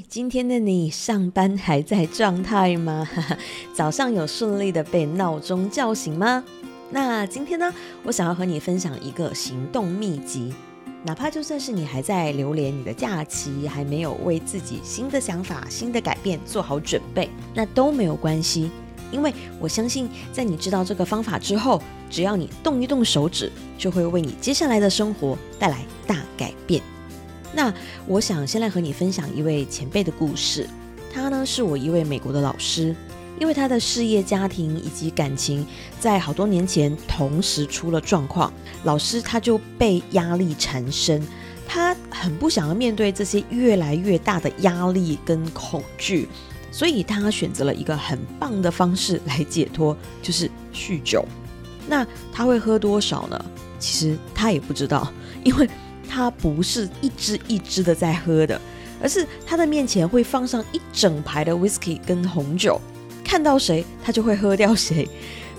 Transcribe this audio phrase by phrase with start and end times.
[0.00, 3.06] 今天的你上班还在状态吗？
[3.74, 6.42] 早上有顺利的被闹钟叫醒吗？
[6.90, 7.72] 那今天呢，
[8.04, 10.54] 我想要和你分享一个行动秘籍。
[11.04, 18.70] 哪怕就算是你还在流连你的假期，还没有为自己新的想法、新的改变做好准备，那都没有关系。
[19.10, 26.80] 因为我相信，在你知道这个方法之后，只要你动一动手指，就会为你接下来的生活带来大改变。
[27.54, 27.72] 那
[28.06, 30.66] 我想先来和你分享一位前辈的故事。
[31.14, 32.96] 他呢是我一位美国的老师，
[33.38, 35.66] 因为他的事业、家庭以及感情
[36.00, 38.50] 在好多年前同时出了状况，
[38.84, 41.22] 老师他就被压力缠身，
[41.68, 46.26] 他很不想要面对这些越来越大的压力跟恐惧，
[46.70, 51.22] 所以他选择了一个很棒的方式来解脱，就是酗酒。
[51.86, 53.44] 那他会喝多少呢？
[53.78, 55.12] 其实他也不知道，
[55.44, 55.68] 因为。
[56.14, 58.60] 他不是一支一支的在喝的，
[59.00, 62.78] 而是他的面前会放上一整排的 whisky 跟红酒，
[63.24, 65.08] 看到谁他就会喝掉谁，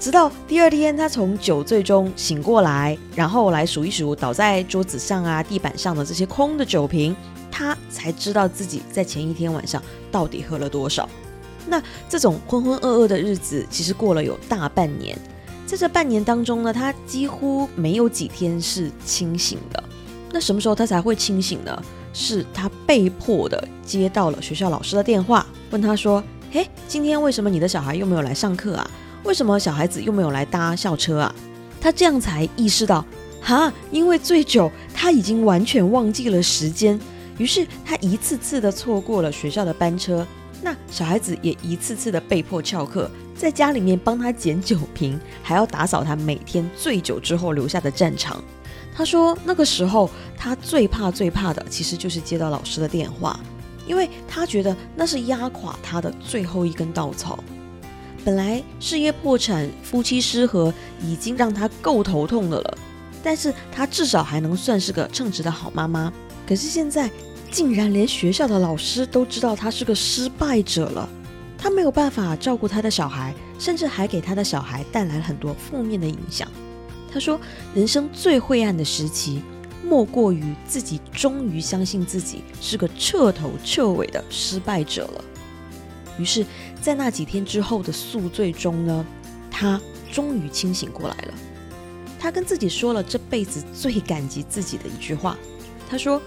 [0.00, 7.14] 直到第二天他从酒醉中醒过来，然后来数一数倒在桌子上啊、地板上的这些空的酒瓶，
[7.48, 9.80] 他才知道自己在前一天晚上
[10.10, 11.08] 到底喝了多少。
[11.68, 15.16] 那这种浑浑噩噩的日子，其实过了有大半年，
[15.64, 19.84] 在这半年当中呢，他几乎没有几天是清醒的。
[20.32, 21.82] 那什么时候他才会清醒呢？
[22.12, 28.90] 是他被迫的接到了学校老师的电话，问他说：“嘿，今天为什么你的小孩又没有来上课啊？
[29.24, 31.34] 为什么小孩子又没有来搭校车啊？”
[31.80, 33.04] 他这样才意识到，
[33.40, 36.98] 哈，因为醉酒，他已经完全忘记了时间。
[37.38, 40.26] 于是他一次次的错过了学校的班车，
[40.62, 48.42] 那小孩子也一次次的被迫翘课，在家里面帮他捡酒瓶，还要打扫他每天醉酒之后留下的战场。
[48.94, 53.38] 他说：“那个时候，他最怕、最怕的，其实就是接到老师的电话，
[53.86, 57.42] 因为他觉得那是压垮他的最后一根稻草。
[58.24, 62.78] 本来事业破产、夫妻失和，已经让他够头痛的了，
[63.22, 66.12] 但是他至少还能算是个称职的好妈妈。
[66.46, 67.10] 可是现在，
[67.50, 71.08] 竟然连学校的老师都知道他是个失败者了，
[71.56, 76.46] 他没有办法照顾他的小孩，甚至还给他的小孩带来很多负面的影响。”
[77.12, 77.40] 他说
[77.74, 79.42] ：“人生最晦暗的时期，
[79.84, 85.24] 莫过于自己终于相信自己是个彻头彻尾的失败者了。
[86.18, 86.46] 于是，
[86.80, 89.04] 在那几天之后的宿醉中呢，
[89.50, 89.80] 他
[90.12, 91.34] 终于清醒过来了。
[92.18, 95.36] 他跟自己说了这辈子最感激自己的一句话。
[95.88, 96.22] 他说：‘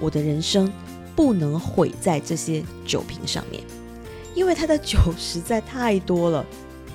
[0.00, 0.72] 我的人生
[1.14, 3.62] 不能毁在这些酒瓶上面，
[4.34, 6.44] 因为他的酒 实在太多了。’”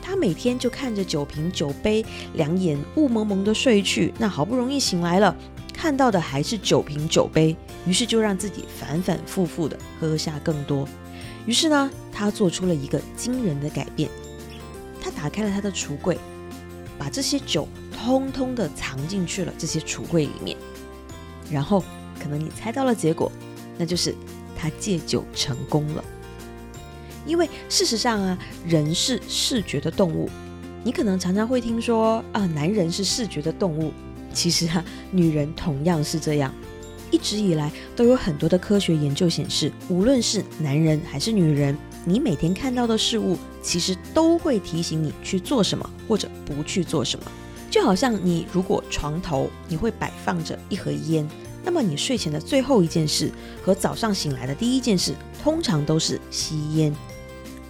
[0.02, 2.04] 他每天就看着酒瓶酒杯，
[2.34, 4.14] 两眼雾蒙蒙的睡去。
[4.18, 5.36] 那好不容易醒来了，
[5.74, 10.88] 看到的还是酒瓶酒杯，于是就让自己反反复复的喝下更多。
[11.46, 14.10] 于是呢，他做出了一个惊人的改变。
[15.02, 16.18] 他打开了他的橱柜，
[16.98, 20.56] 把这些酒通通的藏进去了这些橱柜里面。
[21.50, 21.84] 然后，
[22.22, 23.32] 可能你猜到了结果，
[23.78, 24.16] 那就是
[24.56, 26.04] 他戒酒成功了。
[27.26, 28.38] 因为事实上啊，
[28.68, 30.30] 人是视觉的动物。
[30.84, 33.94] 你可能常常会听说啊，男人是视觉的动物。
[34.34, 36.54] 其实啊，女人同样是这样。
[37.12, 47.26] 一直以来都有很多的科学研究显示，无论是男人还是女人，你每天看到的事物，其实都会提醒你去做什么或者不去做什么。
[47.70, 51.30] 就好像你如果床头你会摆放着一盒烟，
[51.64, 53.30] 那么你睡前的最后一件事
[53.62, 56.96] 和早上醒来的第一件事，通常都是吸烟。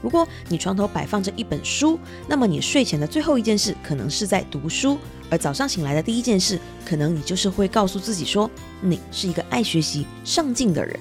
[0.01, 4.97] 如果你床头摆放着一本书，那么你睡前的最后一件事可能是在读书，
[5.29, 8.49] 而早上醒来的第一件事，可能你就是会告诉自己说，
[8.81, 10.99] 你是一个爱学习、上进的人。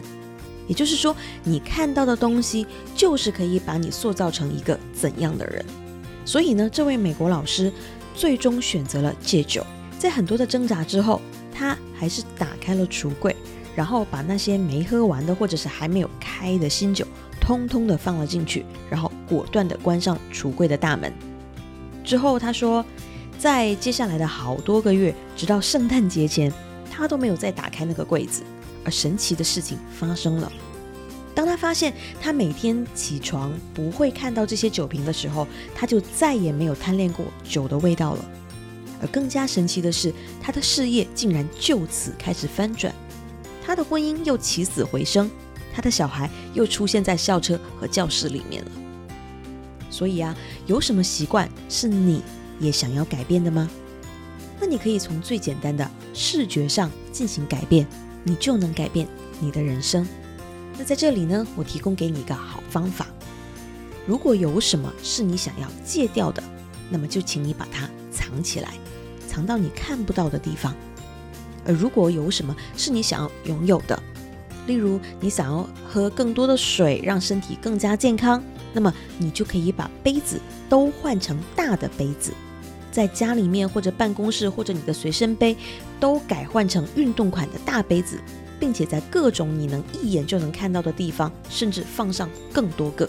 [0.68, 5.64] 也就是说，你看到的东西就是可以把你塑造成一个怎样的人。
[6.24, 7.72] 所以呢，这位美国老师
[8.14, 9.66] 最终选择了戒酒，
[9.98, 11.20] 在很多的挣扎之后，
[11.52, 13.34] 他还是打开了橱柜，
[13.74, 17.04] 然后把那些没喝完的或者是还没有开的新酒。
[17.50, 21.12] 通通的放了进去，然后果断的关上橱柜的大门。
[22.04, 22.84] 之后他说，
[23.40, 26.52] 在接下来的好多个月，直到圣诞节前，
[26.92, 28.44] 他都没有再打开那个柜子。
[28.84, 30.52] 而神奇的事情发生了，
[31.34, 31.92] 当他发现
[32.22, 35.44] 他每天起床不会看到这些酒瓶的时候，
[35.74, 38.24] 他就再也没有贪恋过酒的味道了。
[39.02, 42.94] 而更加神奇的是，他的事业竟然就此开始翻转，
[43.66, 45.28] 他的婚姻又起死回生。
[45.80, 48.70] 他的小孩又出现在校车和教室里面了。
[49.88, 50.36] 所以啊，
[50.66, 52.20] 有什么习惯是你
[52.58, 53.66] 也想要改变的吗？
[54.60, 57.86] 那你可以从最简单的视觉上进行改变，
[58.22, 59.08] 你就能改变
[59.40, 60.06] 你的人生。
[60.76, 63.06] 那在这里呢，我提供给你一个好方法。
[64.06, 66.42] 如果有什么是你想要戒掉的，
[66.90, 68.74] 那么就请你把它藏起来，
[69.26, 70.74] 藏到你看不到的地方。
[71.64, 73.98] 而如果有什么是你想要拥有的，
[74.66, 78.42] 例如你想要喝更多的水，让身体更加健康，
[78.72, 82.32] 那么你就可以把杯子都换成大的杯子，
[82.92, 85.56] 在家里面或者办公室或者你的随身杯
[85.98, 88.18] 都改换成运动款的大杯子，
[88.58, 93.08] 并且在各种你能一眼就能看到的地方，甚至放上更多个。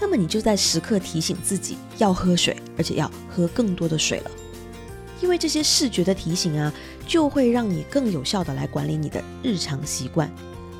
[0.00, 4.30] 那么你就在时刻提醒自己要喝水，而且要喝更多的水了。
[5.20, 6.72] 因为这些视觉的提醒啊，
[7.04, 10.30] 就会让你更有效的来管理你的日常习惯。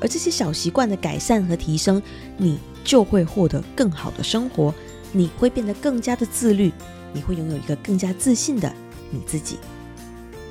[0.01, 2.01] 而这些小习惯的改善和提升，
[2.37, 4.73] 你就会获得更好的生活，
[5.11, 6.71] 你会变得更加的自律，
[7.13, 8.73] 你会拥有一个更加自信的
[9.11, 9.57] 你自己。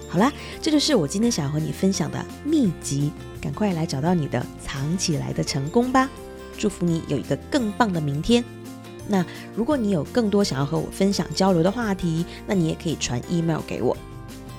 [0.09, 6.09] 好啦，这就是我今天想要和你分享的秘籍，赶快来找到你的藏起来的成功吧！
[6.57, 8.43] 祝福你有一个更棒的明天。
[9.07, 9.25] 那
[9.55, 13.97] 如果你有更多想要和我分享交流的话题，那你也可以传 email 给我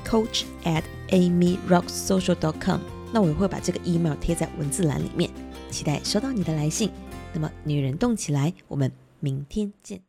[0.08, 2.80] ，coach at amyrocksocial.com。
[3.12, 5.30] 那我也会把这个 email 贴在文字栏里面，
[5.72, 6.92] 期待收到你的来信。
[7.34, 10.02] 那么，女人动起来，我们明天见。